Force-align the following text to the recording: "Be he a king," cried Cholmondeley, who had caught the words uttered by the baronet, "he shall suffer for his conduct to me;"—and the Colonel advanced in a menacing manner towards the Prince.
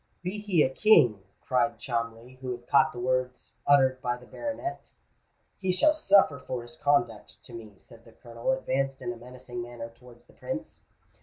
"Be 0.23 0.39
he 0.39 0.63
a 0.63 0.69
king," 0.71 1.21
cried 1.41 1.77
Cholmondeley, 1.77 2.39
who 2.41 2.49
had 2.53 2.65
caught 2.65 2.91
the 2.91 2.97
words 2.99 3.53
uttered 3.67 4.01
by 4.01 4.17
the 4.17 4.25
baronet, 4.25 4.89
"he 5.59 5.71
shall 5.71 5.93
suffer 5.93 6.39
for 6.39 6.63
his 6.63 6.75
conduct 6.75 7.43
to 7.43 7.53
me;"—and 7.53 8.03
the 8.03 8.11
Colonel 8.11 8.51
advanced 8.51 9.03
in 9.03 9.13
a 9.13 9.17
menacing 9.17 9.61
manner 9.61 9.89
towards 9.89 10.25
the 10.25 10.33
Prince. 10.33 10.81